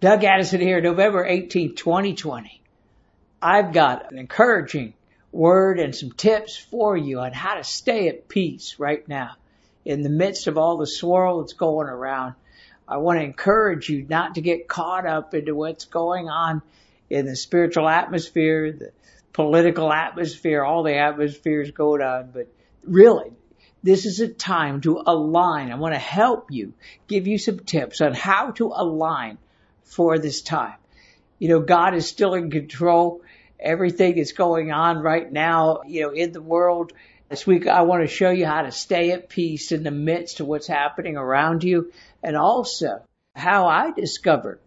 Doug 0.00 0.22
Addison 0.22 0.60
here, 0.60 0.80
November 0.80 1.24
18, 1.24 1.74
2020. 1.74 2.62
I've 3.42 3.72
got 3.72 4.12
an 4.12 4.18
encouraging 4.18 4.94
word 5.32 5.80
and 5.80 5.92
some 5.92 6.12
tips 6.12 6.56
for 6.56 6.96
you 6.96 7.18
on 7.18 7.32
how 7.32 7.56
to 7.56 7.64
stay 7.64 8.06
at 8.06 8.28
peace 8.28 8.76
right 8.78 9.06
now 9.08 9.32
in 9.84 10.02
the 10.02 10.08
midst 10.08 10.46
of 10.46 10.56
all 10.56 10.76
the 10.76 10.86
swirl 10.86 11.40
that's 11.40 11.54
going 11.54 11.88
around. 11.88 12.34
I 12.86 12.98
want 12.98 13.18
to 13.18 13.24
encourage 13.24 13.88
you 13.88 14.06
not 14.08 14.36
to 14.36 14.40
get 14.40 14.68
caught 14.68 15.04
up 15.04 15.34
into 15.34 15.56
what's 15.56 15.86
going 15.86 16.28
on 16.28 16.62
in 17.10 17.26
the 17.26 17.34
spiritual 17.34 17.88
atmosphere, 17.88 18.70
the 18.70 18.92
political 19.32 19.92
atmosphere, 19.92 20.62
all 20.62 20.84
the 20.84 20.94
atmospheres 20.94 21.72
going 21.72 22.02
on, 22.02 22.30
but 22.32 22.46
really 22.84 23.32
this 23.82 24.06
is 24.06 24.20
a 24.20 24.28
time 24.28 24.80
to 24.82 25.02
align. 25.04 25.72
I 25.72 25.74
want 25.74 25.94
to 25.94 25.98
help 25.98 26.52
you, 26.52 26.74
give 27.08 27.26
you 27.26 27.36
some 27.36 27.58
tips 27.58 28.00
on 28.00 28.14
how 28.14 28.52
to 28.52 28.68
align 28.68 29.38
for 29.88 30.18
this 30.18 30.42
time. 30.42 30.76
You 31.38 31.48
know, 31.48 31.60
God 31.60 31.94
is 31.94 32.06
still 32.06 32.34
in 32.34 32.50
control. 32.50 33.22
Everything 33.58 34.18
is 34.18 34.32
going 34.32 34.72
on 34.72 34.98
right 34.98 35.30
now, 35.30 35.80
you 35.86 36.02
know, 36.02 36.10
in 36.10 36.32
the 36.32 36.42
world. 36.42 36.92
This 37.28 37.46
week, 37.46 37.66
I 37.66 37.82
want 37.82 38.02
to 38.02 38.08
show 38.08 38.30
you 38.30 38.46
how 38.46 38.62
to 38.62 38.72
stay 38.72 39.10
at 39.10 39.28
peace 39.28 39.72
in 39.72 39.82
the 39.82 39.90
midst 39.90 40.40
of 40.40 40.46
what's 40.46 40.66
happening 40.66 41.16
around 41.16 41.64
you 41.64 41.92
and 42.22 42.36
also 42.36 43.02
how 43.34 43.66
I 43.66 43.90
discovered 43.90 44.60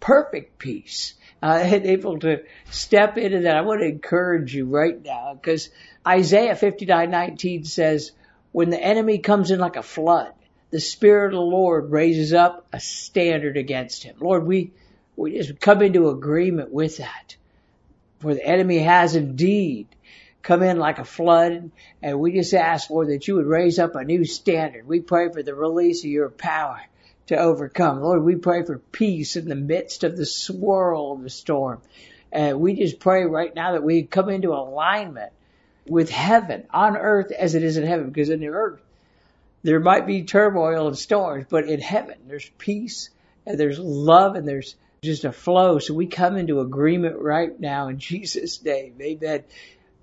perfect 0.00 0.58
peace. 0.58 1.14
Uh, 1.42 1.60
and 1.62 1.84
able 1.84 2.18
to 2.18 2.42
step 2.70 3.18
into 3.18 3.40
that. 3.40 3.56
I 3.56 3.60
want 3.60 3.80
to 3.80 3.86
encourage 3.86 4.54
you 4.54 4.64
right 4.64 5.00
now 5.04 5.34
because 5.34 5.68
Isaiah 6.06 6.54
59:19 6.54 7.66
says, 7.66 8.12
when 8.52 8.70
the 8.70 8.82
enemy 8.82 9.18
comes 9.18 9.50
in 9.50 9.60
like 9.60 9.76
a 9.76 9.82
flood, 9.82 10.32
the 10.70 10.80
Spirit 10.80 11.26
of 11.26 11.38
the 11.38 11.40
Lord 11.40 11.90
raises 11.90 12.32
up 12.32 12.66
a 12.72 12.80
standard 12.80 13.56
against 13.56 14.02
him. 14.02 14.16
Lord, 14.20 14.46
we, 14.46 14.72
we 15.16 15.32
just 15.32 15.60
come 15.60 15.82
into 15.82 16.08
agreement 16.08 16.72
with 16.72 16.98
that. 16.98 17.36
For 18.18 18.34
the 18.34 18.44
enemy 18.44 18.78
has 18.78 19.14
indeed 19.14 19.88
come 20.42 20.62
in 20.62 20.78
like 20.78 20.98
a 20.98 21.04
flood, 21.04 21.70
and 22.02 22.20
we 22.20 22.32
just 22.32 22.54
ask, 22.54 22.88
Lord, 22.88 23.08
that 23.08 23.26
you 23.26 23.34
would 23.36 23.46
raise 23.46 23.78
up 23.78 23.94
a 23.94 24.04
new 24.04 24.24
standard. 24.24 24.86
We 24.86 25.00
pray 25.00 25.28
for 25.32 25.42
the 25.42 25.54
release 25.54 26.04
of 26.04 26.10
your 26.10 26.30
power 26.30 26.80
to 27.26 27.36
overcome. 27.36 28.00
Lord, 28.00 28.22
we 28.22 28.36
pray 28.36 28.64
for 28.64 28.78
peace 28.78 29.36
in 29.36 29.48
the 29.48 29.56
midst 29.56 30.04
of 30.04 30.16
the 30.16 30.26
swirl 30.26 31.12
of 31.12 31.22
the 31.22 31.30
storm. 31.30 31.82
And 32.30 32.60
we 32.60 32.74
just 32.74 33.00
pray 33.00 33.24
right 33.24 33.54
now 33.54 33.72
that 33.72 33.82
we 33.82 34.04
come 34.04 34.28
into 34.28 34.52
alignment 34.52 35.32
with 35.86 36.10
heaven 36.10 36.64
on 36.70 36.96
earth 36.96 37.32
as 37.32 37.54
it 37.54 37.62
is 37.62 37.76
in 37.76 37.86
heaven. 37.86 38.08
Because 38.08 38.30
in 38.30 38.40
the 38.40 38.48
earth, 38.48 38.80
there 39.62 39.80
might 39.80 40.06
be 40.06 40.24
turmoil 40.24 40.86
and 40.86 40.98
storms, 40.98 41.46
but 41.48 41.68
in 41.68 41.80
heaven, 41.80 42.16
there's 42.26 42.50
peace 42.58 43.10
and 43.46 43.58
there's 43.58 43.78
love 43.78 44.36
and 44.36 44.46
there's 44.46 44.76
just 45.02 45.24
a 45.24 45.32
flow. 45.32 45.78
So 45.78 45.94
we 45.94 46.06
come 46.06 46.36
into 46.36 46.60
agreement 46.60 47.18
right 47.18 47.58
now 47.58 47.88
in 47.88 47.98
Jesus' 47.98 48.62
name. 48.62 48.96
Amen. 49.00 49.44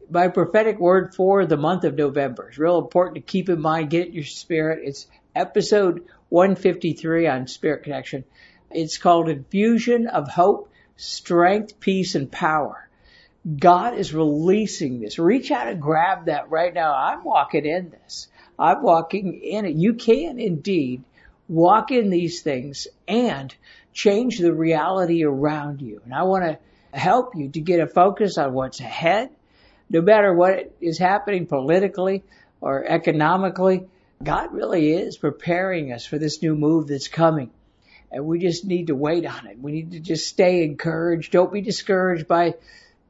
My 0.10 0.28
prophetic 0.28 0.80
word 0.80 1.16
for 1.16 1.46
the 1.46 1.58
month 1.58 1.86
of 1.86 1.96
November 1.96 2.50
is 2.50 2.58
real 2.58 2.80
important 2.80 3.16
to 3.16 3.22
keep 3.22 3.50
in 3.50 3.62
mind. 3.62 3.90
Get 3.90 4.14
your 4.14 4.26
spirit. 4.26 4.82
It's 4.84 5.08
episode 5.36 6.06
153 6.30 7.28
on 7.28 7.48
Spirit 7.48 7.84
Connection. 7.84 8.24
It's 8.70 8.98
called 8.98 9.30
Infusion 9.30 10.08
of 10.08 10.28
Hope, 10.28 10.72
Strength, 10.98 11.80
Peace, 11.80 12.16
and 12.16 12.32
Power. 12.32 12.90
God 13.60 13.98
is 13.98 14.14
releasing 14.14 15.00
this. 15.00 15.20
Reach 15.20 15.52
out 15.52 15.68
and 15.68 15.82
grab 15.82 16.26
that 16.26 16.50
right 16.50 16.74
now. 16.74 16.94
I'm 16.96 17.24
walking 17.24 17.66
in 17.66 17.90
this. 17.90 18.28
I'm 18.58 18.82
walking 18.82 19.40
in 19.42 19.66
it. 19.66 19.76
You 19.76 19.94
can 19.96 20.40
indeed 20.40 21.04
walk 21.48 21.92
in 21.92 22.10
these 22.10 22.42
things 22.42 22.88
and 23.08 23.54
change 23.94 24.40
the 24.40 24.54
reality 24.54 25.24
around 25.24 25.82
you. 25.82 26.02
And 26.06 26.14
I 26.14 26.24
want 26.24 26.44
to 26.46 26.98
help 26.98 27.36
you 27.36 27.50
to 27.50 27.60
get 27.60 27.80
a 27.80 27.88
focus 27.88 28.38
on 28.38 28.54
what's 28.54 28.80
ahead, 28.80 29.30
no 29.90 30.02
matter 30.02 30.34
what 30.34 30.74
is 30.80 30.98
happening 30.98 31.46
politically 31.48 32.24
or 32.62 32.86
economically. 32.86 33.86
God 34.24 34.54
really 34.54 34.94
is 34.94 35.18
preparing 35.18 35.92
us 35.92 36.06
for 36.06 36.18
this 36.18 36.42
new 36.42 36.56
move 36.56 36.88
that's 36.88 37.08
coming. 37.08 37.52
And 38.12 38.26
we 38.26 38.40
just 38.40 38.64
need 38.64 38.88
to 38.88 38.96
wait 38.96 39.26
on 39.26 39.48
it. 39.48 39.60
We 39.60 39.72
need 39.72 39.92
to 39.92 40.00
just 40.00 40.28
stay 40.28 40.64
encouraged. 40.64 41.32
Don't 41.32 41.52
be 41.52 41.62
discouraged 41.62 42.28
by 42.28 42.56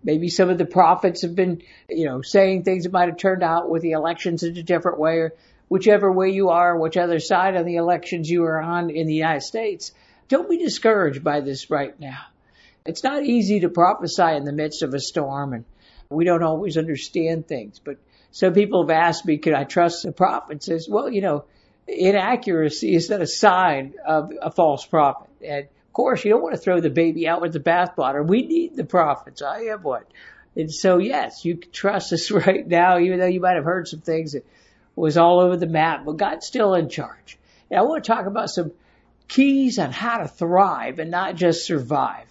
Maybe 0.04 0.30
some 0.30 0.50
of 0.50 0.58
the 0.58 0.66
prophets 0.66 1.22
have 1.22 1.36
been, 1.36 1.62
you 1.90 2.06
know, 2.06 2.22
saying 2.22 2.64
things 2.64 2.84
that 2.84 2.92
might 2.92 3.10
have 3.10 3.18
turned 3.18 3.44
out 3.44 3.70
with 3.70 3.82
the 3.82 3.92
elections 3.92 4.44
in 4.44 4.58
a 4.58 4.64
different 4.64 5.00
way 5.00 5.18
or 5.18 5.34
whichever 5.70 6.12
way 6.12 6.30
you 6.30 6.50
are, 6.50 6.78
which 6.78 6.98
other 6.98 7.20
side 7.20 7.56
of 7.56 7.66
the 7.66 7.78
elections 7.78 8.30
you 8.30 8.44
are 8.44 8.62
on 8.62 8.90
in 8.90 9.08
the 9.08 9.14
United 9.14 9.42
States. 9.42 9.92
Don't 10.28 10.50
be 10.50 10.58
discouraged 10.58 11.24
by 11.24 11.40
this 11.40 11.70
right 11.70 11.98
now. 12.00 12.20
It's 12.86 13.04
not 13.04 13.24
easy 13.24 13.62
to 13.62 13.70
prophesy 13.70 14.36
in 14.36 14.44
the 14.44 14.52
midst 14.52 14.84
of 14.84 14.94
a 14.94 15.00
storm 15.00 15.54
and 15.54 15.66
we 16.10 16.26
don't 16.26 16.44
always 16.44 16.78
understand 16.78 17.48
things, 17.48 17.80
but 17.80 17.98
some 18.32 18.54
people 18.54 18.84
have 18.84 18.90
asked 18.90 19.26
me, 19.26 19.38
can 19.38 19.54
I 19.54 19.64
trust 19.64 20.04
the 20.04 20.12
prophet? 20.12 20.64
Says, 20.64 20.88
well, 20.90 21.10
you 21.10 21.22
know, 21.22 21.46
inaccuracy 21.88 22.96
is 22.96 23.10
not 23.10 23.22
a 23.22 23.28
sign 23.28 23.94
of 24.06 24.32
a 24.42 24.52
false 24.52 24.86
prophet. 24.86 25.30
And 25.46 25.68
course, 25.94 26.26
you 26.26 26.32
don't 26.32 26.42
want 26.42 26.56
to 26.56 26.62
throw 26.62 26.80
the 26.80 26.90
baby 26.90 27.28
out 27.28 27.42
with 27.42 27.54
the 27.54 27.60
bathwater. 27.60 28.26
We 28.26 28.46
need 28.46 28.76
the 28.76 28.84
prophets. 28.84 29.42
I 29.42 29.66
am 29.66 29.84
one. 29.84 30.04
And 30.56 30.72
so, 30.72 30.98
yes, 30.98 31.46
you 31.46 31.58
can 31.58 31.72
trust 31.72 32.14
us 32.14 32.30
right 32.32 32.68
now, 32.68 33.00
even 33.00 33.20
though 33.20 33.28
you 33.28 33.40
might 33.40 33.56
have 33.56 33.66
heard 33.66 33.88
some 33.88 34.02
things 34.02 34.34
that 34.34 34.46
was 34.96 35.18
all 35.18 35.40
over 35.40 35.58
the 35.58 35.68
map, 35.68 36.06
but 36.06 36.18
God's 36.18 36.46
still 36.46 36.76
in 36.76 36.90
charge. 36.90 37.38
And 37.70 37.80
I 37.80 37.84
want 37.84 38.04
to 38.04 38.08
talk 38.08 38.26
about 38.26 38.50
some 38.50 38.72
keys 39.28 39.80
on 39.80 39.92
how 39.92 40.20
to 40.20 40.28
thrive 40.28 41.00
and 41.00 41.10
not 41.10 41.36
just 41.36 41.66
survive. 41.66 42.26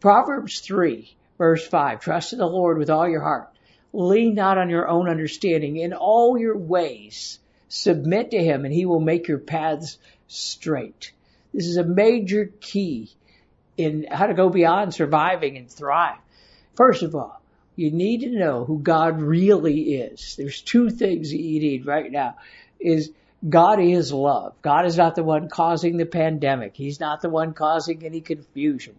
Proverbs 0.00 0.60
3, 0.60 1.14
verse 1.38 1.66
5, 1.66 2.00
trust 2.00 2.32
in 2.32 2.38
the 2.38 2.46
Lord 2.46 2.78
with 2.78 2.90
all 2.90 3.08
your 3.08 3.22
heart. 3.22 3.48
Lean 3.92 4.34
not 4.34 4.58
on 4.58 4.70
your 4.70 4.88
own 4.88 5.08
understanding. 5.08 5.76
In 5.76 5.92
all 5.92 6.36
your 6.36 6.56
ways, 6.56 7.38
submit 7.68 8.32
to 8.32 8.42
him 8.42 8.64
and 8.64 8.74
he 8.74 8.86
will 8.86 9.00
make 9.00 9.28
your 9.28 9.38
paths 9.38 9.98
straight. 10.26 11.12
This 11.58 11.66
is 11.66 11.76
a 11.76 11.82
major 11.82 12.52
key 12.60 13.10
in 13.76 14.06
how 14.08 14.26
to 14.26 14.34
go 14.34 14.48
beyond 14.48 14.94
surviving 14.94 15.56
and 15.56 15.68
thrive. 15.68 16.20
First 16.76 17.02
of 17.02 17.16
all, 17.16 17.42
you 17.74 17.90
need 17.90 18.20
to 18.20 18.30
know 18.30 18.64
who 18.64 18.78
God 18.78 19.20
really 19.20 19.94
is. 19.94 20.36
There's 20.38 20.62
two 20.62 20.88
things 20.88 21.32
that 21.32 21.40
you 21.40 21.58
need 21.58 21.84
right 21.84 22.12
now 22.12 22.36
is 22.78 23.10
God 23.48 23.80
is 23.80 24.12
love. 24.12 24.54
God 24.62 24.86
is 24.86 24.96
not 24.96 25.16
the 25.16 25.24
one 25.24 25.48
causing 25.48 25.96
the 25.96 26.06
pandemic. 26.06 26.76
He's 26.76 27.00
not 27.00 27.22
the 27.22 27.28
one 27.28 27.54
causing 27.54 28.04
any 28.04 28.20
confusion. 28.20 28.94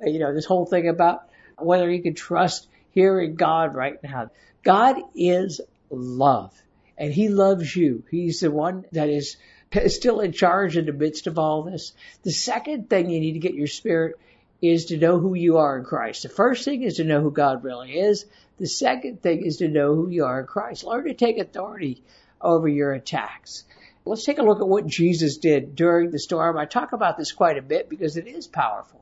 Uh, 0.00 0.08
you 0.08 0.20
know, 0.20 0.32
this 0.32 0.46
whole 0.46 0.66
thing 0.66 0.86
about 0.86 1.28
whether 1.58 1.90
you 1.90 2.00
can 2.00 2.14
trust 2.14 2.68
hearing 2.92 3.34
God 3.34 3.74
right 3.74 4.00
now. 4.04 4.30
God 4.62 5.00
is 5.16 5.60
love 5.90 6.54
and 6.96 7.12
he 7.12 7.28
loves 7.28 7.74
you. 7.74 8.04
He's 8.08 8.38
the 8.38 8.52
one 8.52 8.84
that 8.92 9.08
is 9.08 9.36
is 9.76 9.96
still 9.96 10.20
in 10.20 10.32
charge 10.32 10.76
in 10.76 10.86
the 10.86 10.92
midst 10.92 11.26
of 11.26 11.38
all 11.38 11.62
this. 11.62 11.92
The 12.22 12.32
second 12.32 12.90
thing 12.90 13.10
you 13.10 13.20
need 13.20 13.32
to 13.32 13.38
get 13.38 13.54
your 13.54 13.66
spirit 13.66 14.16
is 14.62 14.86
to 14.86 14.96
know 14.96 15.18
who 15.18 15.34
you 15.34 15.58
are 15.58 15.78
in 15.78 15.84
Christ. 15.84 16.22
The 16.22 16.28
first 16.28 16.64
thing 16.64 16.82
is 16.82 16.96
to 16.96 17.04
know 17.04 17.20
who 17.20 17.30
God 17.30 17.64
really 17.64 17.98
is. 17.98 18.24
The 18.58 18.66
second 18.66 19.20
thing 19.20 19.44
is 19.44 19.58
to 19.58 19.68
know 19.68 19.94
who 19.94 20.08
you 20.08 20.24
are 20.24 20.40
in 20.40 20.46
Christ. 20.46 20.84
Learn 20.84 21.04
to 21.04 21.14
take 21.14 21.38
authority 21.38 22.02
over 22.40 22.68
your 22.68 22.92
attacks. 22.92 23.64
Let's 24.06 24.24
take 24.24 24.38
a 24.38 24.42
look 24.42 24.60
at 24.60 24.68
what 24.68 24.86
Jesus 24.86 25.38
did 25.38 25.74
during 25.74 26.10
the 26.10 26.18
storm. 26.18 26.58
I 26.58 26.66
talk 26.66 26.92
about 26.92 27.16
this 27.16 27.32
quite 27.32 27.58
a 27.58 27.62
bit 27.62 27.88
because 27.88 28.16
it 28.16 28.26
is 28.26 28.46
powerful. 28.46 29.00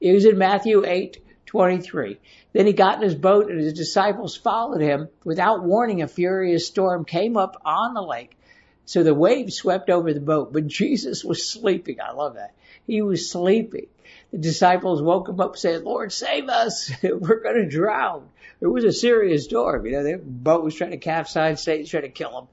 It 0.00 0.12
was 0.12 0.24
in 0.24 0.36
Matthew 0.38 0.84
8, 0.84 1.18
23. 1.46 2.18
Then 2.52 2.66
he 2.66 2.72
got 2.72 2.96
in 2.96 3.02
his 3.02 3.14
boat 3.14 3.50
and 3.50 3.60
his 3.60 3.72
disciples 3.72 4.36
followed 4.36 4.82
him. 4.82 5.08
Without 5.24 5.64
warning, 5.64 6.02
a 6.02 6.08
furious 6.08 6.66
storm 6.66 7.04
came 7.04 7.36
up 7.36 7.60
on 7.64 7.94
the 7.94 8.02
lake 8.02 8.36
so 8.84 9.02
the 9.02 9.14
waves 9.14 9.56
swept 9.56 9.90
over 9.90 10.12
the 10.12 10.20
boat, 10.20 10.52
but 10.52 10.66
Jesus 10.82 11.24
was 11.24 11.48
sleeping. 11.48 11.98
I 12.00 12.12
love 12.12 12.34
that. 12.34 12.54
He 12.86 13.02
was 13.02 13.30
sleeping. 13.30 13.86
The 14.32 14.38
disciples 14.38 15.02
woke 15.02 15.28
him 15.28 15.40
up 15.40 15.56
saying, 15.56 15.84
Lord, 15.84 16.12
save 16.12 16.48
us. 16.48 16.90
We're 17.02 17.42
going 17.42 17.56
to 17.56 17.68
drown. 17.68 18.28
It 18.60 18.66
was 18.66 18.84
a 18.84 18.92
serious 18.92 19.44
storm. 19.44 19.86
You 19.86 19.92
know, 19.92 20.02
the 20.02 20.18
boat 20.18 20.64
was 20.64 20.74
trying 20.74 20.90
to 20.92 20.98
capsize, 20.98 21.62
Satan's 21.62 21.90
trying 21.90 22.04
to 22.04 22.08
kill 22.08 22.38
him. 22.38 22.48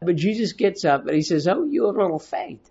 But 0.00 0.16
Jesus 0.16 0.54
gets 0.54 0.84
up 0.84 1.06
and 1.06 1.14
he 1.14 1.22
says, 1.22 1.46
Oh, 1.46 1.64
you 1.64 1.86
have 1.86 1.96
little 1.96 2.18
faith. 2.18 2.70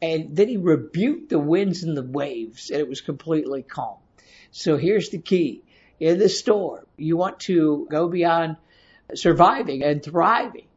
And 0.00 0.36
then 0.36 0.48
he 0.48 0.56
rebuked 0.56 1.30
the 1.30 1.38
winds 1.38 1.82
and 1.82 1.96
the 1.96 2.02
waves 2.02 2.70
and 2.70 2.80
it 2.80 2.88
was 2.88 3.00
completely 3.00 3.62
calm. 3.62 3.96
So 4.50 4.76
here's 4.76 5.10
the 5.10 5.18
key. 5.18 5.62
In 5.98 6.18
the 6.18 6.28
storm, 6.28 6.86
you 6.96 7.16
want 7.16 7.40
to 7.40 7.88
go 7.90 8.08
beyond 8.08 8.56
surviving 9.14 9.82
and 9.82 10.02
thriving 10.02 10.67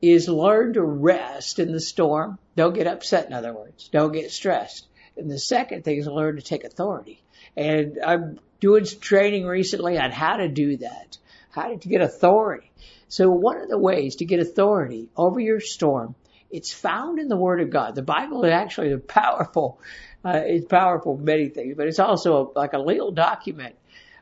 is 0.00 0.28
learn 0.28 0.74
to 0.74 0.82
rest 0.82 1.58
in 1.58 1.72
the 1.72 1.80
storm. 1.80 2.38
Don't 2.56 2.74
get 2.74 2.86
upset, 2.86 3.26
in 3.26 3.32
other 3.32 3.52
words. 3.52 3.88
Don't 3.88 4.12
get 4.12 4.30
stressed. 4.30 4.86
And 5.16 5.30
the 5.30 5.38
second 5.38 5.84
thing 5.84 5.98
is 5.98 6.06
learn 6.06 6.36
to 6.36 6.42
take 6.42 6.64
authority. 6.64 7.22
And 7.56 7.98
I'm 8.04 8.38
doing 8.60 8.84
some 8.84 9.00
training 9.00 9.46
recently 9.46 9.98
on 9.98 10.10
how 10.10 10.36
to 10.36 10.48
do 10.48 10.76
that, 10.78 11.18
how 11.50 11.74
to 11.74 11.88
get 11.88 12.00
authority. 12.00 12.70
So 13.08 13.30
one 13.30 13.60
of 13.60 13.68
the 13.68 13.78
ways 13.78 14.16
to 14.16 14.24
get 14.24 14.38
authority 14.38 15.08
over 15.16 15.40
your 15.40 15.60
storm, 15.60 16.14
it's 16.50 16.72
found 16.72 17.18
in 17.18 17.28
the 17.28 17.36
Word 17.36 17.60
of 17.60 17.70
God. 17.70 17.94
The 17.94 18.02
Bible 18.02 18.44
is 18.44 18.52
actually 18.52 18.92
a 18.92 18.98
powerful, 18.98 19.80
uh, 20.24 20.42
it's 20.44 20.66
powerful 20.66 21.16
many 21.16 21.48
things, 21.48 21.74
but 21.76 21.88
it's 21.88 21.98
also 21.98 22.52
a, 22.54 22.58
like 22.58 22.74
a 22.74 22.78
legal 22.78 23.10
document 23.10 23.76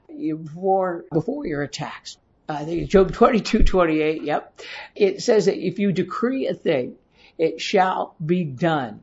before 0.08 1.05
before 1.12 1.46
your 1.46 1.62
attacks. 1.62 2.17
I 2.49 2.65
think 2.65 2.83
it's 2.83 2.93
Job 2.93 3.13
22, 3.13 3.65
28, 3.65 4.23
yep. 4.23 4.61
It 4.95 5.23
says 5.23 5.47
that 5.47 5.57
if 5.57 5.79
you 5.79 5.93
decree 5.93 6.47
a 6.47 6.55
thing, 6.55 6.95
it 7.39 7.61
shall 7.61 8.15
be 8.25 8.45
done 8.45 9.01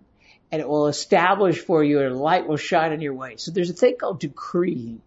and 0.52 0.62
it 0.62 0.70
will 0.70 0.88
establish 0.88 1.60
for 1.60 1.84
you 1.84 2.00
and 2.00 2.16
light 2.16 2.48
will 2.48 2.58
shine 2.58 2.94
on 2.94 3.02
your 3.02 3.16
way. 3.16 3.38
So 3.38 3.52
there's 3.52 3.70
a 3.70 3.74
thing 3.74 3.96
called 4.00 4.20
decreeing. 4.20 5.02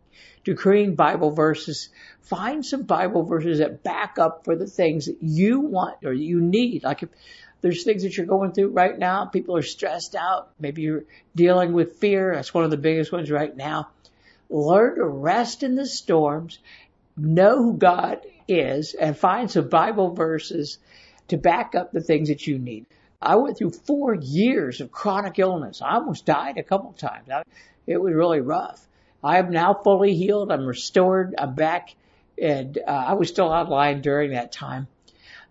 Decreeing 0.45 0.97
Bible 0.97 1.31
verses. 1.31 1.89
Find 2.23 2.65
some 2.65 2.83
Bible 2.83 3.23
verses 3.23 3.59
that 3.59 3.83
back 3.83 4.19
up 4.19 4.45
for 4.45 4.57
the 4.57 4.67
things 4.67 5.07
that 5.07 5.19
you 5.21 5.61
want 5.61 6.05
or 6.05 6.13
you 6.13 6.41
need. 6.41 6.85
Like 6.85 7.05
if 7.05 7.09
there's 7.61 7.85
things 7.85 8.03
that 8.03 8.17
you're 8.17 8.27
going 8.27 8.53
through 8.53 8.71
right 8.71 8.99
now, 8.99 9.27
people 9.27 9.57
are 9.57 9.63
stressed 9.63 10.15
out. 10.15 10.51
Maybe 10.59 10.83
you're 10.83 11.05
dealing 11.35 11.73
with 11.73 11.97
fear. 11.97 12.35
That's 12.35 12.53
one 12.53 12.65
of 12.65 12.71
the 12.71 12.77
biggest 12.77 13.13
ones 13.13 13.31
right 13.31 13.57
now. 13.57 13.89
Learn 14.51 14.97
to 14.97 15.05
rest 15.05 15.63
in 15.63 15.75
the 15.75 15.87
storms 15.87 16.59
know 17.17 17.63
who 17.63 17.77
God 17.77 18.21
is 18.49 18.95
and 18.95 19.17
find 19.17 19.51
some 19.51 19.69
Bible 19.69 20.15
verses 20.15 20.79
to 21.29 21.37
back 21.37 21.75
up 21.75 21.93
the 21.93 22.01
things 22.01 22.29
that 22.29 22.47
you 22.47 22.59
need. 22.59 22.87
I 23.21 23.37
went 23.37 23.59
through 23.59 23.71
four 23.71 24.15
years 24.15 24.81
of 24.81 24.93
chronic 24.93 25.39
illness. 25.39 25.81
I 25.83 25.95
almost 25.95 26.27
died 26.27 26.59
a 26.59 26.63
couple 26.63 26.91
of 26.91 26.97
times. 26.97 27.29
It 27.87 27.97
was 27.97 28.15
really 28.15 28.41
rough. 28.41 28.87
I 29.25 29.39
am 29.39 29.51
now 29.51 29.75
fully 29.75 30.15
healed. 30.15 30.53
I'm 30.53 30.67
restored. 30.67 31.35
I'm 31.39 31.55
back. 31.55 31.95
And 32.41 32.79
uh, 32.79 32.91
I 32.91 33.15
was 33.15 33.29
still 33.29 33.49
online 33.49 34.03
during 34.03 34.33
that 34.33 34.53
time. 34.53 34.87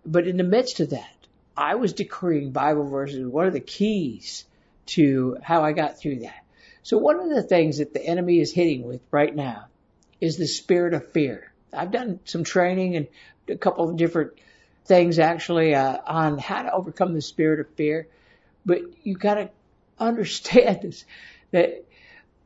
But 0.05 0.27
in 0.27 0.37
the 0.37 0.43
midst 0.43 0.79
of 0.79 0.91
that, 0.91 1.09
I 1.57 1.75
was 1.75 1.93
decreeing 1.93 2.51
Bible 2.51 2.87
verses. 2.87 3.25
What 3.25 3.47
are 3.47 3.51
the 3.51 3.59
keys 3.59 4.45
to 4.87 5.37
how 5.41 5.63
I 5.63 5.71
got 5.71 5.99
through 5.99 6.19
that? 6.19 6.45
So 6.83 6.97
one 6.97 7.19
of 7.19 7.29
the 7.29 7.41
things 7.41 7.79
that 7.79 7.93
the 7.93 8.05
enemy 8.05 8.39
is 8.39 8.53
hitting 8.53 8.83
with 8.83 9.01
right 9.09 9.35
now 9.35 9.65
is 10.21 10.37
the 10.37 10.45
spirit 10.45 10.93
of 10.93 11.11
fear. 11.11 11.51
I've 11.73 11.91
done 11.91 12.19
some 12.25 12.43
training 12.43 12.95
and 12.95 13.07
a 13.49 13.55
couple 13.55 13.89
of 13.89 13.97
different 13.97 14.33
things 14.85 15.19
actually 15.19 15.75
uh, 15.75 15.97
on 16.05 16.37
how 16.37 16.63
to 16.63 16.71
overcome 16.71 17.13
the 17.13 17.21
spirit 17.21 17.59
of 17.59 17.69
fear. 17.75 18.07
But 18.65 18.81
you 19.03 19.15
got 19.15 19.35
to 19.35 19.49
understand 19.99 20.81
this, 20.83 21.05
that 21.51 21.85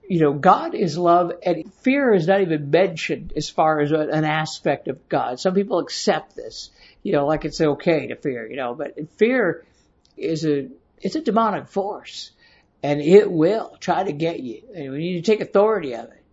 you 0.07 0.19
know 0.19 0.33
God 0.33 0.73
is 0.73 0.97
love, 0.97 1.31
and 1.43 1.71
fear 1.75 2.13
is 2.13 2.27
not 2.27 2.41
even 2.41 2.71
mentioned 2.71 3.33
as 3.35 3.49
far 3.49 3.79
as 3.79 3.91
an 3.91 4.25
aspect 4.25 4.87
of 4.87 5.07
God. 5.07 5.39
Some 5.39 5.53
people 5.53 5.79
accept 5.79 6.35
this, 6.35 6.71
you 7.03 7.13
know, 7.13 7.25
like 7.25 7.45
it's 7.45 7.61
okay 7.61 8.07
to 8.07 8.15
fear, 8.15 8.49
you 8.49 8.57
know, 8.57 8.73
but 8.73 8.95
fear 9.17 9.65
is 10.17 10.45
a 10.45 10.67
it's 11.01 11.15
a 11.15 11.21
demonic 11.21 11.67
force, 11.69 12.31
and 12.83 13.01
it 13.01 13.31
will 13.31 13.77
try 13.79 14.03
to 14.03 14.11
get 14.11 14.39
you, 14.39 14.63
and 14.75 14.91
we 14.91 14.97
need 14.97 15.23
to 15.23 15.31
take 15.31 15.41
authority 15.41 15.93
of 15.95 16.05
it. 16.05 16.23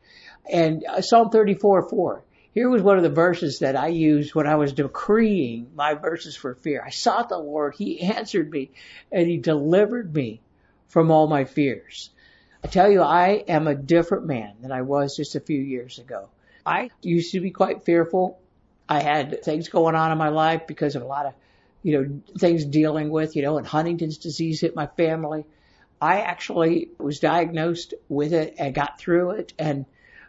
And 0.51 0.85
uh, 0.85 1.01
Psalm 1.01 1.31
34, 1.31 1.89
4. 1.89 2.23
Here 2.57 2.71
was 2.71 2.81
one 2.81 2.97
of 2.97 3.03
the 3.03 3.11
verses 3.11 3.59
that 3.59 3.77
I 3.77 3.89
used 3.89 4.35
when 4.35 4.47
I 4.47 4.55
was 4.55 4.73
decreeing 4.73 5.73
my 5.75 5.93
verses 5.93 6.37
for 6.37 6.55
fear. 6.55 6.83
I 6.83 6.89
sought 6.89 7.29
the 7.29 7.37
Lord, 7.37 7.75
He 7.75 8.01
answered 8.01 8.51
me, 8.51 8.71
and 9.13 9.29
He 9.29 9.37
delivered 9.37 10.15
me 10.15 10.41
from 10.89 11.11
all 11.11 11.27
my 11.27 11.45
fears. 11.45 12.09
I 12.65 12.69
tell 12.69 12.91
you, 12.91 13.03
I 13.03 13.45
am 13.47 13.67
a 13.67 13.75
different 13.75 14.25
man 14.25 14.55
than 14.63 14.73
I 14.73 14.81
was 14.81 15.17
just 15.17 15.35
a 15.35 15.41
few 15.41 15.61
years 15.61 15.99
ago. 15.99 16.31
I 16.65 16.89
used 17.03 17.33
to 17.33 17.41
be 17.41 17.51
quite 17.51 17.83
fearful. 17.83 18.41
I 18.89 19.03
had 19.03 19.45
things 19.45 19.69
going 19.69 19.95
on 19.95 20.11
in 20.11 20.17
my 20.17 20.31
life 20.31 20.67
because 20.67 20.97
of 20.97 21.03
a 21.03 21.07
lot 21.07 21.27
of, 21.27 21.35
you 21.83 22.01
know, 22.01 22.23
things 22.39 22.65
dealing 22.65 23.11
with, 23.11 23.37
you 23.37 23.43
know, 23.43 23.59
and 23.59 23.67
Huntington's 23.67 24.17
disease 24.17 24.63
hit 24.63 24.75
my 24.75 24.87
family. 24.87 25.45
I 26.01 26.23
actually 26.23 26.89
was 26.97 27.21
diagnosed 27.21 27.93
with 28.09 28.33
it 28.33 28.55
and 28.59 28.75
got 28.75 28.99
through 28.99 29.33
it. 29.33 29.53
And 29.59 29.85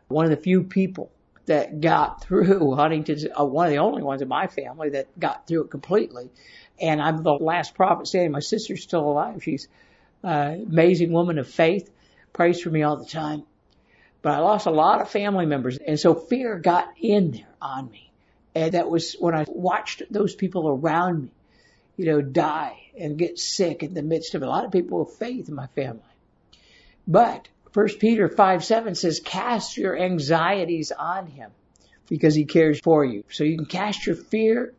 one 0.10 0.26
of 0.26 0.32
the 0.32 0.36
few 0.36 0.64
people 0.64 1.10
that 1.48 1.82
got 1.82 2.22
through 2.22 2.76
Huntington's, 2.76 3.26
uh, 3.26 3.44
one 3.44 3.66
of 3.66 3.72
the 3.72 3.80
only 3.80 4.04
ones 4.04 4.22
in 4.22 4.28
my 4.28 4.48
family 4.48 4.92
that 4.92 5.20
got 5.20 5.48
through 5.48 5.64
it 5.64 5.72
completely. 5.72 6.30
And 6.80 7.02
I'm 7.02 7.24
the 7.24 7.34
last 7.34 7.74
prophet 7.74 8.08
standing. 8.08 8.32
My 8.32 8.40
sister's 8.40 8.84
still 8.84 9.02
alive. 9.10 9.44
She's 9.44 9.68
an 10.24 10.68
amazing 10.70 11.12
woman 11.12 11.40
of 11.40 11.48
faith, 11.48 11.90
prays 12.34 12.62
for 12.62 12.70
me 12.70 12.84
all 12.84 12.98
the 12.98 13.06
time. 13.06 13.44
But 14.22 14.34
I 14.34 14.40
lost 14.40 14.68
a 14.68 14.72
lot 14.72 15.02
of 15.02 15.10
family 15.10 15.46
members. 15.46 15.78
And 15.78 16.00
so 16.00 16.14
fear 16.14 16.58
got 16.60 16.90
in 17.00 17.32
there 17.32 17.56
on 17.62 17.90
me. 17.90 18.12
And 18.54 18.74
that 18.74 18.90
was 18.90 19.14
when 19.14 19.36
I 19.36 19.46
watched 19.48 20.04
those 20.10 20.36
people 20.36 20.68
around 20.68 21.24
me, 21.24 21.32
you 21.96 22.06
know, 22.06 22.22
die 22.22 22.78
and 23.00 23.18
get 23.18 23.40
sick 23.40 23.84
in 23.84 23.94
the 23.94 24.02
midst 24.02 24.36
of 24.36 24.42
a 24.42 24.48
lot 24.48 24.66
of 24.66 24.72
people 24.72 25.02
of 25.02 25.14
faith 25.14 25.48
in 25.48 25.56
my 25.56 25.68
family. 25.68 26.02
But 27.08 27.48
1 27.74 27.88
Peter 28.00 28.28
5 28.28 28.64
7 28.64 28.96
says, 28.96 29.20
cast 29.24 29.78
your 29.78 29.98
anxieties 29.98 30.92
on 30.92 31.28
him 31.28 31.52
because 32.08 32.36
he 32.36 32.46
cares 32.46 32.80
for 32.80 33.04
you. 33.04 33.24
So 33.30 33.44
you 33.44 33.58
can 33.58 33.66
cast 33.66 34.06
your 34.06 34.16
fear 34.16 34.74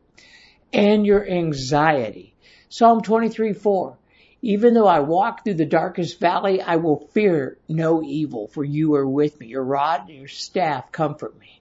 and 0.73 1.06
your 1.06 1.29
anxiety. 1.29 2.35
Psalm 2.69 3.02
23 3.02 3.52
4. 3.52 3.99
Even 4.40 4.75
though 4.75 4.87
I 4.87 5.00
walk 5.00 5.43
through 5.43 5.55
the 5.55 5.67
darkest 5.67 6.20
valley, 6.20 6.62
I 6.62 6.76
will 6.76 7.08
fear 7.12 7.58
no 7.69 8.02
evil, 8.02 8.46
for 8.46 8.62
you 8.64 8.94
are 8.94 9.06
with 9.06 9.40
me. 9.40 9.49
Your 9.49 9.64
rod 9.64 10.08
and 10.08 10.17
your 10.17 10.29
staff 10.29 10.93
comfort 10.93 11.38
me. 11.38 11.61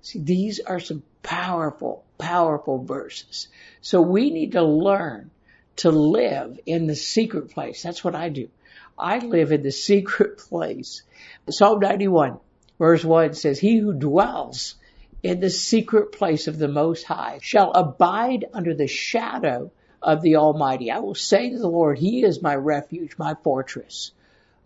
See, 0.00 0.20
these 0.20 0.60
are 0.60 0.80
some 0.80 1.02
powerful, 1.22 2.04
powerful 2.16 2.82
verses. 2.82 3.48
So 3.82 4.00
we 4.00 4.30
need 4.30 4.52
to 4.52 4.62
learn 4.62 5.30
to 5.76 5.90
live 5.90 6.58
in 6.64 6.86
the 6.86 6.96
secret 6.96 7.50
place. 7.50 7.82
That's 7.82 8.02
what 8.02 8.14
I 8.14 8.30
do. 8.30 8.48
I 8.98 9.18
live 9.18 9.52
in 9.52 9.62
the 9.62 9.72
secret 9.72 10.38
place. 10.38 11.02
Psalm 11.48 11.80
91 11.80 12.38
verse 12.78 13.04
1 13.04 13.34
says, 13.34 13.58
He 13.58 13.78
who 13.78 13.92
dwells 13.92 14.76
in 15.22 15.40
the 15.40 15.50
secret 15.50 16.12
place 16.12 16.46
of 16.46 16.58
the 16.58 16.68
Most 16.68 17.04
High 17.04 17.38
shall 17.42 17.72
abide 17.72 18.46
under 18.52 18.74
the 18.74 18.86
shadow 18.86 19.70
of 20.00 20.22
the 20.22 20.36
Almighty. 20.36 20.90
I 20.90 21.00
will 21.00 21.14
say 21.14 21.50
to 21.50 21.58
the 21.58 21.68
Lord, 21.68 21.98
He 21.98 22.22
is 22.22 22.40
my 22.40 22.54
refuge, 22.54 23.18
my 23.18 23.34
fortress, 23.42 24.12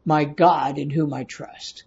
my 0.04 0.24
God 0.24 0.78
in 0.78 0.90
whom 0.90 1.14
I 1.14 1.24
trust. 1.24 1.84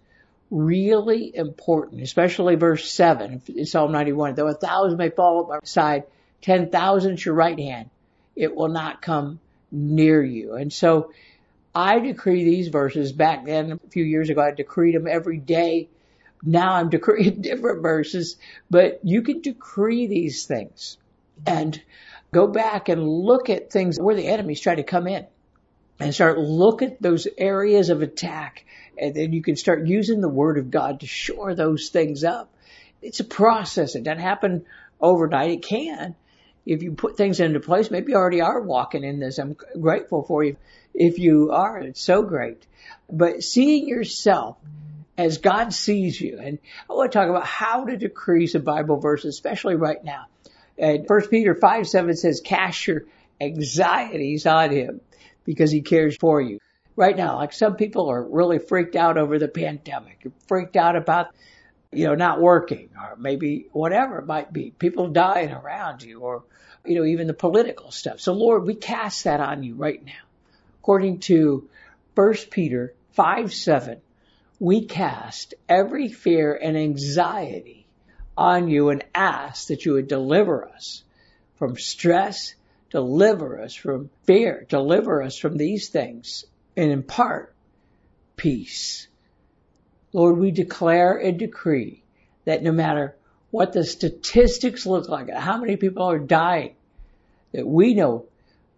Really 0.50 1.34
important, 1.34 2.02
especially 2.02 2.56
verse 2.56 2.90
7 2.90 3.42
in 3.48 3.66
Psalm 3.66 3.92
91. 3.92 4.34
Though 4.34 4.48
a 4.48 4.54
thousand 4.54 4.98
may 4.98 5.10
fall 5.10 5.42
at 5.42 5.48
my 5.48 5.58
side, 5.64 6.04
10,000 6.42 7.12
at 7.12 7.24
your 7.24 7.34
right 7.34 7.58
hand, 7.58 7.90
it 8.34 8.54
will 8.54 8.68
not 8.68 9.02
come 9.02 9.40
near 9.72 10.22
you. 10.22 10.54
And 10.54 10.72
so 10.72 11.10
I 11.76 11.98
decree 11.98 12.42
these 12.42 12.68
verses 12.68 13.12
back 13.12 13.44
then 13.44 13.72
a 13.72 13.90
few 13.90 14.02
years 14.02 14.30
ago. 14.30 14.40
I 14.40 14.50
decreed 14.52 14.94
them 14.94 15.06
every 15.06 15.36
day. 15.36 15.90
Now 16.42 16.72
I'm 16.72 16.88
decreeing 16.90 17.42
different 17.42 17.82
verses, 17.82 18.36
but 18.70 19.00
you 19.02 19.20
can 19.20 19.42
decree 19.42 20.06
these 20.06 20.46
things 20.46 20.96
and 21.46 21.78
go 22.32 22.46
back 22.46 22.88
and 22.88 23.06
look 23.06 23.50
at 23.50 23.70
things 23.70 23.98
where 24.00 24.14
the 24.14 24.26
enemies 24.26 24.58
try 24.58 24.74
to 24.74 24.84
come 24.84 25.06
in 25.06 25.26
and 26.00 26.14
start 26.14 26.38
look 26.38 26.80
at 26.80 27.02
those 27.02 27.28
areas 27.36 27.90
of 27.90 28.00
attack. 28.00 28.64
And 28.96 29.14
then 29.14 29.34
you 29.34 29.42
can 29.42 29.56
start 29.56 29.86
using 29.86 30.22
the 30.22 30.30
word 30.30 30.56
of 30.56 30.70
God 30.70 31.00
to 31.00 31.06
shore 31.06 31.54
those 31.54 31.90
things 31.90 32.24
up. 32.24 32.54
It's 33.02 33.20
a 33.20 33.24
process. 33.24 33.96
It 33.96 34.02
doesn't 34.02 34.22
happen 34.22 34.64
overnight. 34.98 35.50
It 35.50 35.62
can. 35.62 36.14
If 36.66 36.82
you 36.82 36.92
put 36.92 37.16
things 37.16 37.38
into 37.38 37.60
place, 37.60 37.90
maybe 37.90 38.12
you 38.12 38.18
already 38.18 38.40
are 38.40 38.60
walking 38.60 39.04
in 39.04 39.20
this. 39.20 39.38
I'm 39.38 39.56
grateful 39.80 40.24
for 40.24 40.42
you 40.42 40.56
if 40.92 41.18
you 41.18 41.52
are. 41.52 41.78
It's 41.78 42.02
so 42.02 42.22
great. 42.22 42.66
But 43.10 43.44
seeing 43.44 43.88
yourself 43.88 44.56
as 45.16 45.38
God 45.38 45.72
sees 45.72 46.20
you, 46.20 46.38
and 46.40 46.58
I 46.90 46.92
want 46.92 47.12
to 47.12 47.18
talk 47.18 47.28
about 47.28 47.46
how 47.46 47.84
to 47.84 47.96
decrease 47.96 48.54
a 48.54 48.60
Bible 48.60 48.98
verse, 48.98 49.24
especially 49.24 49.76
right 49.76 50.02
now. 50.02 50.26
And 50.76 51.08
1 51.08 51.28
Peter 51.28 51.54
5 51.54 51.88
7 51.88 52.16
says, 52.16 52.40
cast 52.44 52.86
your 52.86 53.04
anxieties 53.40 54.44
on 54.46 54.70
him 54.70 55.00
because 55.44 55.70
he 55.70 55.82
cares 55.82 56.16
for 56.16 56.40
you. 56.40 56.58
Right 56.96 57.16
now, 57.16 57.36
like 57.36 57.52
some 57.52 57.76
people 57.76 58.10
are 58.10 58.22
really 58.22 58.58
freaked 58.58 58.96
out 58.96 59.18
over 59.18 59.38
the 59.38 59.48
pandemic, 59.48 60.18
you're 60.22 60.32
freaked 60.48 60.76
out 60.76 60.96
about, 60.96 61.28
you 61.92 62.06
know, 62.06 62.14
not 62.14 62.40
working 62.40 62.90
or 62.96 63.16
maybe 63.16 63.66
whatever 63.72 64.18
it 64.18 64.26
might 64.26 64.52
be, 64.52 64.70
people 64.70 65.08
dying 65.08 65.52
around 65.52 66.02
you 66.02 66.20
or, 66.20 66.44
you 66.84 66.94
know, 66.94 67.04
even 67.04 67.26
the 67.26 67.34
political 67.34 67.90
stuff. 67.90 68.20
So 68.20 68.32
Lord, 68.32 68.64
we 68.64 68.74
cast 68.74 69.24
that 69.24 69.40
on 69.40 69.62
you 69.62 69.74
right 69.74 70.04
now 70.04 70.12
according 70.86 71.18
to 71.18 71.68
1 72.14 72.34
Peter 72.48 72.94
5 73.14 73.52
7, 73.52 74.00
we 74.60 74.84
cast 74.84 75.54
every 75.68 76.06
fear 76.06 76.54
and 76.54 76.76
anxiety 76.76 77.88
on 78.38 78.68
you 78.68 78.90
and 78.90 79.02
ask 79.12 79.66
that 79.66 79.84
you 79.84 79.94
would 79.94 80.06
deliver 80.06 80.64
us 80.64 81.02
from 81.56 81.76
stress, 81.76 82.54
deliver 82.90 83.60
us 83.60 83.74
from 83.74 84.10
fear, 84.26 84.64
deliver 84.68 85.24
us 85.24 85.36
from 85.36 85.56
these 85.56 85.88
things, 85.88 86.44
and 86.76 86.92
impart 86.92 87.52
peace. 88.36 89.08
Lord, 90.16 90.38
we 90.38 90.50
declare 90.50 91.18
and 91.18 91.38
decree 91.38 92.02
that 92.46 92.62
no 92.62 92.72
matter 92.72 93.14
what 93.50 93.74
the 93.74 93.84
statistics 93.84 94.86
look 94.86 95.10
like, 95.10 95.28
how 95.28 95.58
many 95.58 95.76
people 95.76 96.04
are 96.04 96.18
dying, 96.18 96.74
that 97.52 97.66
we 97.66 97.92
know 97.92 98.24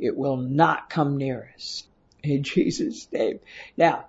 it 0.00 0.16
will 0.16 0.36
not 0.36 0.90
come 0.90 1.16
near 1.16 1.52
us. 1.54 1.84
In 2.24 2.42
Jesus' 2.42 3.06
name. 3.12 3.38
Now, 3.76 4.06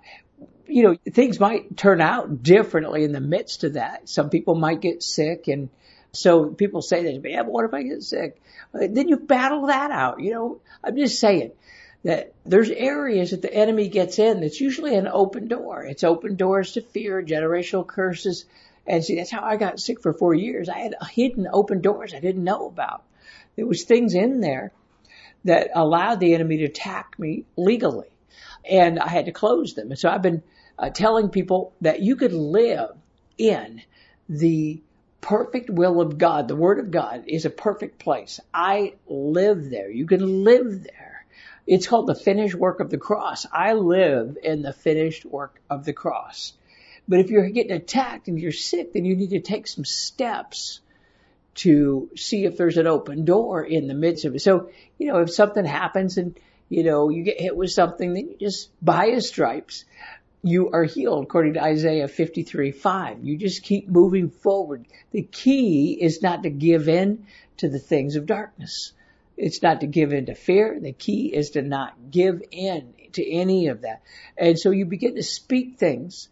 you 0.66 0.82
know, 0.82 0.96
things 1.08 1.38
might 1.38 1.76
turn 1.76 2.00
out 2.00 2.42
differently 2.42 3.04
in 3.04 3.12
the 3.12 3.20
midst 3.20 3.62
of 3.62 3.74
that. 3.74 4.08
Some 4.08 4.28
people 4.28 4.56
might 4.56 4.80
get 4.80 5.00
sick 5.00 5.46
and 5.46 5.68
so 6.10 6.46
people 6.46 6.82
say 6.82 7.04
that, 7.04 7.30
yeah, 7.30 7.44
but 7.44 7.52
what 7.52 7.64
if 7.64 7.72
I 7.72 7.84
get 7.84 8.02
sick? 8.02 8.42
Then 8.74 9.06
you 9.06 9.18
battle 9.18 9.68
that 9.68 9.92
out. 9.92 10.18
You 10.18 10.32
know, 10.32 10.60
I'm 10.82 10.96
just 10.96 11.20
saying 11.20 11.52
that 12.02 12.32
there's 12.46 12.70
areas 12.70 13.30
that 13.30 13.42
the 13.42 13.52
enemy 13.52 13.88
gets 13.88 14.18
in 14.18 14.40
that's 14.40 14.60
usually 14.60 14.94
an 14.94 15.08
open 15.08 15.48
door. 15.48 15.84
It's 15.84 16.04
open 16.04 16.36
doors 16.36 16.72
to 16.72 16.80
fear, 16.80 17.22
generational 17.22 17.86
curses. 17.86 18.46
And 18.86 19.04
see, 19.04 19.16
that's 19.16 19.30
how 19.30 19.42
I 19.42 19.56
got 19.56 19.80
sick 19.80 20.00
for 20.00 20.14
four 20.14 20.34
years. 20.34 20.68
I 20.68 20.78
had 20.78 20.94
hidden 21.10 21.46
open 21.52 21.80
doors 21.80 22.14
I 22.14 22.20
didn't 22.20 22.44
know 22.44 22.66
about. 22.66 23.04
There 23.56 23.66
was 23.66 23.84
things 23.84 24.14
in 24.14 24.40
there 24.40 24.72
that 25.44 25.70
allowed 25.74 26.20
the 26.20 26.34
enemy 26.34 26.58
to 26.58 26.64
attack 26.64 27.18
me 27.18 27.44
legally. 27.56 28.08
And 28.68 28.98
I 28.98 29.08
had 29.08 29.26
to 29.26 29.32
close 29.32 29.74
them. 29.74 29.90
And 29.90 29.98
so 29.98 30.08
I've 30.08 30.22
been 30.22 30.42
uh, 30.78 30.90
telling 30.90 31.28
people 31.28 31.74
that 31.82 32.00
you 32.00 32.16
could 32.16 32.32
live 32.32 32.90
in 33.36 33.82
the 34.28 34.80
perfect 35.20 35.70
will 35.70 36.00
of 36.00 36.18
God. 36.18 36.48
The 36.48 36.56
Word 36.56 36.78
of 36.78 36.90
God 36.90 37.24
is 37.26 37.44
a 37.44 37.50
perfect 37.50 37.98
place. 37.98 38.40
I 38.52 38.94
live 39.06 39.68
there. 39.70 39.90
You 39.90 40.06
can 40.06 40.44
live 40.44 40.84
there. 40.84 41.09
It's 41.70 41.86
called 41.86 42.08
the 42.08 42.16
finished 42.16 42.56
work 42.56 42.80
of 42.80 42.90
the 42.90 42.98
cross. 42.98 43.46
I 43.52 43.74
live 43.74 44.36
in 44.42 44.62
the 44.62 44.72
finished 44.72 45.24
work 45.24 45.60
of 45.70 45.84
the 45.84 45.92
cross. 45.92 46.52
But 47.06 47.20
if 47.20 47.30
you're 47.30 47.48
getting 47.48 47.70
attacked 47.70 48.26
and 48.26 48.40
you're 48.40 48.50
sick, 48.50 48.92
then 48.92 49.04
you 49.04 49.14
need 49.14 49.30
to 49.30 49.40
take 49.40 49.68
some 49.68 49.84
steps 49.84 50.80
to 51.54 52.10
see 52.16 52.44
if 52.44 52.56
there's 52.56 52.76
an 52.76 52.88
open 52.88 53.24
door 53.24 53.62
in 53.62 53.86
the 53.86 53.94
midst 53.94 54.24
of 54.24 54.34
it. 54.34 54.40
So, 54.40 54.70
you 54.98 55.06
know, 55.06 55.18
if 55.20 55.30
something 55.30 55.64
happens 55.64 56.18
and, 56.18 56.36
you 56.68 56.82
know, 56.82 57.08
you 57.08 57.22
get 57.22 57.40
hit 57.40 57.56
with 57.56 57.70
something, 57.70 58.14
then 58.14 58.30
you 58.30 58.36
just 58.40 58.70
by 58.84 59.10
his 59.10 59.28
stripes 59.28 59.84
you 60.42 60.70
are 60.70 60.82
healed 60.82 61.22
according 61.22 61.54
to 61.54 61.62
Isaiah 61.62 62.08
53 62.08 62.72
5. 62.72 63.22
You 63.22 63.36
just 63.36 63.62
keep 63.62 63.88
moving 63.88 64.28
forward. 64.28 64.86
The 65.12 65.22
key 65.22 65.96
is 66.00 66.20
not 66.20 66.42
to 66.42 66.50
give 66.50 66.88
in 66.88 67.26
to 67.58 67.68
the 67.68 67.78
things 67.78 68.16
of 68.16 68.26
darkness. 68.26 68.92
It's 69.40 69.62
not 69.62 69.80
to 69.80 69.86
give 69.86 70.12
in 70.12 70.26
to 70.26 70.34
fear. 70.34 70.78
The 70.80 70.92
key 70.92 71.34
is 71.34 71.50
to 71.50 71.62
not 71.62 72.10
give 72.10 72.42
in 72.50 72.94
to 73.12 73.28
any 73.28 73.68
of 73.68 73.82
that. 73.82 74.02
And 74.36 74.58
so 74.58 74.70
you 74.70 74.84
begin 74.84 75.16
to 75.16 75.22
speak 75.22 75.78
things 75.78 76.28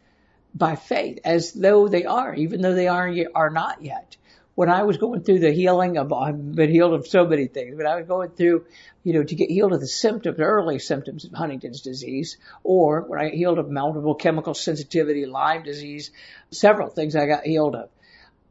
by 0.55 0.77
faith 0.77 1.21
as 1.25 1.53
though 1.53 1.89
they 1.89 2.05
are, 2.05 2.35
even 2.35 2.61
though 2.61 2.75
they 2.75 2.89
are, 2.89 3.13
are 3.35 3.51
not 3.51 3.83
yet 3.83 4.17
when 4.59 4.69
I 4.69 4.83
was 4.83 4.97
going 4.97 5.23
through 5.23 5.39
the 5.39 5.53
healing 5.53 5.99
of, 5.99 6.13
I've 6.13 6.57
been 6.57 6.73
healed 6.73 6.93
of 6.93 7.07
so 7.07 7.25
many 7.25 7.47
things, 7.47 7.77
but 7.77 7.87
I 7.87 7.95
was 7.95 8.09
going 8.09 8.31
through, 8.31 8.65
you 9.05 9.13
know, 9.13 9.23
to 9.23 9.35
get 9.37 9.53
healed 9.53 9.73
of 9.73 9.79
the 9.79 9.87
symptoms, 9.87 10.41
early 10.41 10.81
symptoms 10.81 11.25
of 11.25 11.31
Huntington's 11.31 11.81
disease, 11.81 12.39
or 12.65 13.03
when 13.03 13.21
I 13.21 13.29
healed 13.29 13.61
of 13.61 13.71
multiple 13.71 14.17
chemical 14.17 14.55
sensitivity, 14.55 15.27
Lyme 15.27 15.63
disease, 15.63 16.11
several 16.51 16.89
things 16.89 17.15
I 17.15 17.27
got 17.27 17.45
healed 17.45 17.77
of. 17.77 17.89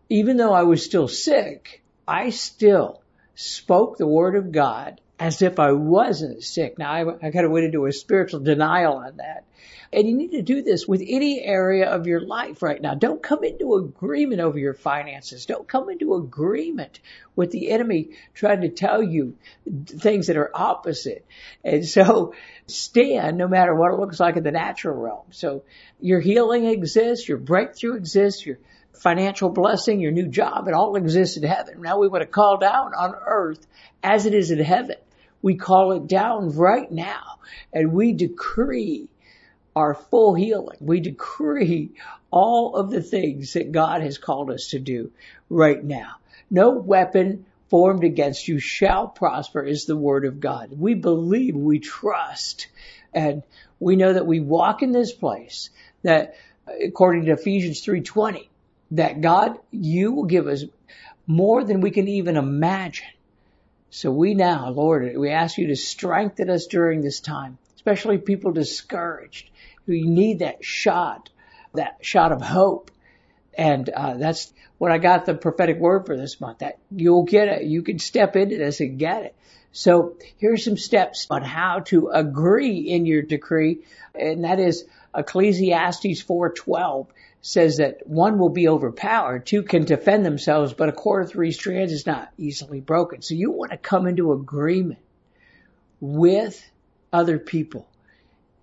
Even 0.08 0.38
though 0.38 0.54
I 0.54 0.64
was 0.64 0.82
still 0.82 1.10
sick, 1.10 1.84
I 2.08 2.30
still 2.30 3.02
spoke 3.38 3.98
the 3.98 4.08
word 4.08 4.36
of 4.36 4.51
God 4.51 5.00
as 5.20 5.44
if 5.44 5.60
I 5.60 5.72
wasn't 5.72 6.44
sick. 6.44 6.79
Now 6.79 6.91
I, 6.91 7.27
I 7.27 7.32
kind 7.32 7.46
of 7.46 7.51
went 7.51 7.65
into 7.65 7.86
a 7.86 7.91
spiritual 7.91 8.39
denial 8.39 8.94
on 8.94 9.17
that. 9.17 9.46
And 9.94 10.08
you 10.08 10.17
need 10.17 10.32
to 10.32 10.41
do 10.41 10.63
this 10.63 10.88
with 10.88 11.03
any 11.06 11.41
area 11.41 11.89
of 11.89 12.08
your 12.08 12.20
life 12.20 12.63
right 12.63 12.82
now. 12.82 12.96
Don't 12.96 13.22
come 13.22 13.44
into 13.44 13.75
agreement 13.75 14.41
over 14.41 14.58
your 14.58 14.74
finances. 14.74 15.46
Don't 15.46 15.67
come 15.67 15.89
into 15.89 16.15
agreement 16.15 17.00
with 17.36 17.51
the 17.51 17.70
enemy 17.70 18.10
trying 18.34 18.62
to 18.62 18.70
tell 18.70 19.03
you 19.03 19.38
things 19.86 20.27
that 20.27 20.38
are 20.38 20.51
opposite. 20.53 21.25
And 21.63 21.88
so 21.88 22.34
stand 22.65 23.38
no 23.38 23.48
matter 23.48 23.75
what 23.75 23.94
it 23.94 24.00
looks 24.00 24.20
like 24.20 24.36
in 24.36 24.44
the 24.44 24.51
natural 24.51 24.98
realm. 24.98 25.25
So 25.29 25.63
your 26.01 26.20
healing 26.20 26.65
exists, 26.65 27.29
your 27.29 27.38
breakthrough 27.38 27.98
exists, 27.98 28.46
your 28.46 28.58
financial 28.94 29.50
blessing, 29.50 30.00
your 30.00 30.12
new 30.12 30.27
job, 30.27 30.67
it 30.67 30.74
all 30.74 30.96
exists 30.96 31.38
in 31.38 31.44
heaven. 31.44 31.82
Now 31.82 32.00
we 32.00 32.08
want 32.08 32.24
to 32.24 32.27
call 32.27 32.58
down 32.58 32.94
on 32.94 33.15
earth 33.25 33.65
as 34.03 34.25
it 34.25 34.34
is 34.34 34.51
in 34.51 34.60
heaven. 34.60 34.98
We 35.41 35.56
call 35.56 35.91
it 35.94 36.08
down 36.08 36.56
right 36.56 36.91
now 36.91 37.39
and 37.72 37.94
we 37.94 38.13
decree 38.13 39.08
our 39.75 39.94
full 39.94 40.34
healing. 40.34 40.77
We 40.79 41.00
decree 41.00 41.91
all 42.32 42.75
of 42.75 42.89
the 42.89 43.01
things 43.01 43.53
that 43.53 43.72
God 43.72 44.01
has 44.01 44.17
called 44.17 44.50
us 44.50 44.70
to 44.70 44.79
do 44.79 45.12
right 45.50 45.84
now. 45.84 46.15
No 46.50 46.72
weapon 46.72 47.46
formed 47.70 48.03
against 48.03 48.48
you 48.48 48.60
shall 48.60 49.08
prosper 49.08 49.63
is 49.63 49.86
the 49.86 49.98
word 49.98 50.25
of 50.25 50.39
God. 50.39 50.72
We 50.77 50.94
believe, 50.96 51.56
we 51.56 51.79
trust, 51.79 52.67
and 53.13 53.44
we 53.79 53.96
know 53.96 54.13
that 54.13 54.25
we 54.25 54.39
walk 54.39 54.82
in 54.82 54.91
this 54.91 55.13
place 55.13 55.70
that 56.03 56.36
according 56.84 57.25
to 57.25 57.34
Ephesians 57.34 57.86
3:20 57.86 58.50
that 58.91 59.22
God 59.22 59.58
you 59.72 60.13
will 60.13 60.25
give 60.25 60.48
us 60.48 60.63
more 61.25 61.63
than 61.63 61.82
we 61.82 61.91
can 61.91 62.08
even 62.08 62.38
imagine. 62.38 63.08
So 63.89 64.12
we 64.12 64.34
now, 64.34 64.70
Lord, 64.70 65.17
we 65.17 65.32
ask 65.32 65.58
you 65.58 65.67
to 65.67 65.75
strengthen 65.75 66.50
us 66.50 66.67
during 66.67 67.01
this 67.01 67.20
time, 67.20 67.58
especially 67.75 68.17
people 68.17 68.51
discouraged 68.51 69.50
we 69.88 70.03
need 70.03 70.39
that 70.39 70.63
shot, 70.63 71.29
that 71.74 71.98
shot 72.01 72.32
of 72.32 72.41
hope. 72.41 72.91
And 73.58 73.89
uh, 73.89 74.15
that's 74.15 74.53
what 74.77 74.91
I 74.91 75.00
got 75.00 75.25
the 75.25 75.34
prophetic 75.34 75.79
word 75.79 76.06
for 76.06 76.15
this 76.15 76.39
month. 76.39 76.60
That 76.60 76.77
you'll 76.91 77.24
get 77.24 77.48
it. 77.48 77.63
You 77.63 77.82
can 77.82 77.98
step 77.98 78.36
into 78.36 78.58
this 78.58 78.82
and 78.82 79.00
get 79.00 79.24
it. 79.24 79.36
So 79.72 80.15
here's 80.38 80.63
some 80.63 80.77
steps 80.77 81.27
on 81.29 81.44
how 81.44 81.79
to 81.88 82.10
agree 82.10 82.79
in 82.79 83.06
your 83.06 83.22
decree, 83.22 83.79
and 84.15 84.44
that 84.44 84.60
is 84.60 84.86
Ecclesiastes 85.15 86.22
4:12 86.24 87.08
says 87.41 87.77
that 87.77 88.06
one 88.06 88.38
will 88.39 88.50
be 88.50 88.67
overpowered, 88.67 89.46
two 89.46 89.63
can 89.63 89.86
defend 89.86 90.25
themselves, 90.25 90.74
but 90.74 90.89
a 90.89 90.94
cord 90.94 91.25
of 91.25 91.32
three 91.32 91.51
strands 91.51 91.91
is 91.91 92.06
not 92.06 92.29
easily 92.38 92.82
broken. 92.82 93.22
So 93.22 93.36
you 93.36 93.51
want 93.51 93.72
to 93.72 93.77
come 93.77 94.08
into 94.08 94.34
agreement 94.34 95.00
with 96.00 96.62
other 97.13 97.39
people 97.39 97.88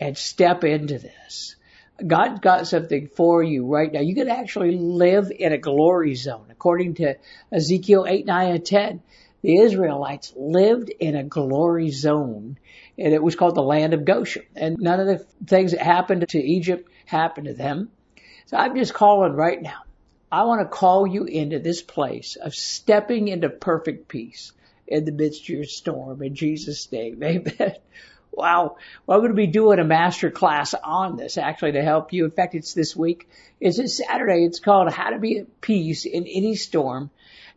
and 0.00 0.16
step 0.16 0.64
into 0.64 0.98
this. 0.98 1.56
God's 2.04 2.40
got 2.40 2.66
something 2.66 3.08
for 3.08 3.42
you 3.42 3.66
right 3.66 3.92
now. 3.92 4.00
You 4.00 4.14
can 4.14 4.28
actually 4.28 4.76
live 4.76 5.30
in 5.30 5.52
a 5.52 5.58
glory 5.58 6.14
zone. 6.14 6.46
According 6.50 6.94
to 6.94 7.14
Ezekiel 7.52 8.06
8, 8.08 8.26
9, 8.26 8.48
and 8.50 8.66
10, 8.66 9.02
the 9.42 9.58
Israelites 9.58 10.32
lived 10.36 10.90
in 10.90 11.14
a 11.14 11.22
glory 11.22 11.90
zone 11.90 12.58
and 12.98 13.12
it 13.12 13.22
was 13.22 13.36
called 13.36 13.54
the 13.54 13.62
land 13.62 13.94
of 13.94 14.04
Goshen. 14.04 14.44
And 14.54 14.76
none 14.78 15.00
of 15.00 15.06
the 15.06 15.26
things 15.46 15.72
that 15.72 15.80
happened 15.80 16.28
to 16.28 16.38
Egypt 16.38 16.88
happened 17.06 17.46
to 17.46 17.54
them. 17.54 17.90
So 18.46 18.56
I'm 18.56 18.76
just 18.76 18.94
calling 18.94 19.32
right 19.32 19.60
now. 19.60 19.82
I 20.30 20.44
want 20.44 20.60
to 20.60 20.66
call 20.66 21.06
you 21.06 21.24
into 21.24 21.58
this 21.58 21.80
place 21.80 22.36
of 22.36 22.54
stepping 22.54 23.28
into 23.28 23.48
perfect 23.48 24.08
peace 24.08 24.52
in 24.86 25.04
the 25.04 25.12
midst 25.12 25.42
of 25.42 25.48
your 25.48 25.64
storm 25.64 26.22
in 26.22 26.34
Jesus' 26.34 26.90
name. 26.90 27.22
Amen. 27.24 27.76
Wow. 28.32 28.76
Well, 29.06 29.18
I'm 29.18 29.22
going 29.22 29.30
to 29.30 29.36
be 29.36 29.46
doing 29.46 29.78
a 29.78 29.84
master 29.84 30.30
class 30.30 30.74
on 30.74 31.16
this 31.16 31.38
actually 31.38 31.72
to 31.72 31.82
help 31.82 32.12
you. 32.12 32.24
In 32.24 32.32
fact, 32.32 32.54
it's 32.54 32.74
this 32.74 32.96
week. 32.96 33.28
It's 33.60 33.76
this 33.76 33.98
Saturday. 33.98 34.44
It's 34.44 34.58
called 34.58 34.90
How 34.90 35.10
to 35.10 35.18
Be 35.18 35.38
at 35.38 35.60
Peace 35.60 36.04
in 36.04 36.26
Any 36.26 36.56
Storm. 36.56 37.10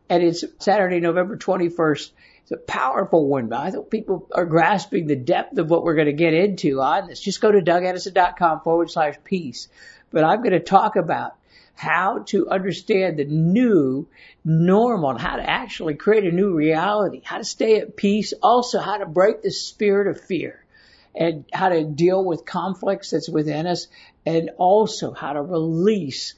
And 0.10 0.24
it's 0.24 0.44
Saturday, 0.60 1.00
November 1.00 1.36
21st. 1.36 2.12
It's 2.44 2.52
a 2.52 2.58
powerful 2.58 3.28
one. 3.28 3.48
but 3.48 3.60
I 3.60 3.72
think 3.72 3.90
people 3.90 4.30
are 4.32 4.46
grasping 4.46 5.08
the 5.08 5.16
depth 5.16 5.58
of 5.58 5.70
what 5.70 5.84
we're 5.84 5.96
going 5.96 6.08
to 6.08 6.14
get 6.14 6.34
into 6.34 6.80
on 6.82 7.08
this. 7.08 7.20
Just 7.20 7.42
go 7.42 7.52
to 7.52 7.60
dougaddison.com 7.60 8.62
forward 8.62 8.90
slash 8.90 9.16
peace. 9.24 9.68
But 10.12 10.24
I'm 10.24 10.40
going 10.40 10.52
to 10.52 10.60
talk 10.60 10.96
about 10.96 11.36
how 11.76 12.24
to 12.28 12.50
understand 12.50 13.18
the 13.18 13.26
new 13.26 14.08
normal 14.44 15.12
and 15.12 15.22
how 15.22 15.36
to 15.36 15.48
actually 15.48 15.94
create 15.94 16.24
a 16.24 16.32
new 16.32 16.56
reality, 16.56 17.22
how 17.24 17.38
to 17.38 17.44
stay 17.44 17.80
at 17.80 17.96
peace, 17.96 18.34
also 18.42 18.80
how 18.80 18.98
to 18.98 19.06
break 19.06 19.44
the 19.44 19.52
spirit 19.52 20.08
of 20.08 20.20
fear 20.20 20.66
and 21.14 21.46
how 21.54 21.70
to 21.70 21.84
deal 21.84 22.24
with 22.24 22.46
conflicts 22.46 23.12
that's 23.12 23.30
within 23.30 23.68
us 23.68 23.88
and 24.26 24.52
also 24.58 25.14
how 25.14 25.34
to 25.34 25.42
release 25.42 26.34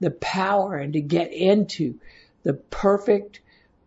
the 0.00 0.10
power 0.10 0.76
and 0.76 0.92
to 0.92 1.00
get 1.00 1.32
into 1.32 1.98
the 2.42 2.54
perfect 2.54 3.40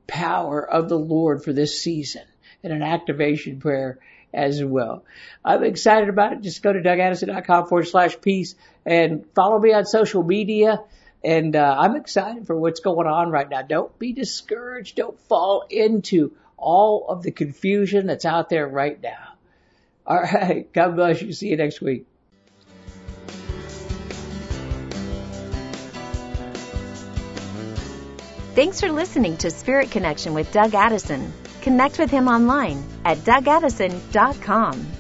power 0.08 0.62
of 0.68 0.90
the 0.90 1.00
Lord 1.00 1.44
for 1.44 1.54
this 1.54 1.82
season. 1.82 2.24
And 2.64 2.74
an 2.74 2.82
activation 2.82 3.60
prayer 3.60 4.00
as 4.38 4.64
well. 4.64 5.04
I'm 5.44 5.64
excited 5.64 6.10
about 6.10 6.34
it. 6.34 6.42
Just 6.42 6.62
go 6.62 6.72
to 6.72 6.80
dougaddison.com 6.80 7.68
forward 7.68 7.88
slash 7.88 8.22
peace 8.22 8.56
and 8.86 9.26
follow 9.34 9.60
me 9.60 9.74
on 9.74 9.86
social 9.86 10.24
media. 10.24 10.80
And 11.24 11.56
uh, 11.56 11.76
I'm 11.78 11.96
excited 11.96 12.46
for 12.46 12.56
what's 12.56 12.80
going 12.80 13.08
on 13.08 13.32
right 13.32 13.50
now. 13.50 13.64
Don't 13.64 13.98
be 13.98 14.14
discouraged. 14.14 14.96
Don't 14.96 15.20
fall 15.22 15.66
into 15.70 16.34
all 16.56 17.08
of 17.10 17.24
the 17.24 17.32
confusion 17.32 18.06
that's 18.06 18.26
out 18.26 18.50
there 18.50 18.68
right 18.68 19.02
now. 19.02 19.34
All 20.06 20.22
right. 20.22 20.72
God 20.74 20.96
bless 20.96 21.22
you. 21.22 21.34
See 21.34 21.50
you 21.50 21.58
next 21.58 21.82
week. 21.82 22.06
Thanks 28.54 28.80
for 28.80 28.92
listening 28.92 29.38
to 29.38 29.52
Spirit 29.52 29.92
Connection 29.92 30.34
with 30.34 30.52
Doug 30.52 30.74
Addison. 30.74 31.32
Connect 31.62 32.00
with 32.00 32.10
him 32.10 32.28
online 32.28 32.84
at 33.06 33.18
dougaddison.com. 33.20 34.97